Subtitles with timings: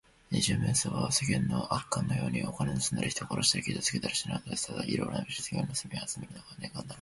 [0.31, 4.65] 二十面相は、世間の悪漢のように、お金をぬすんだり、人を殺したり、傷つけたりはしないのです。
[4.69, 6.89] ただいろいろな美術品をぬすみあつめるのが念願なのです。